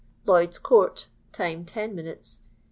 [0.25, 2.41] Lloyd's court (time, ten minutes), Z\d.